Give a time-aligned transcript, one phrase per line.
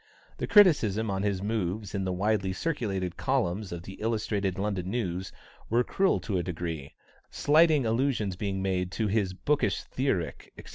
[0.37, 5.31] The criticisms on his moves in the widely circulated columns of the Illustrated London News
[5.69, 6.95] were cruel to a degree;
[7.29, 10.69] slighting allusions being made to his "bookish theoric," etc.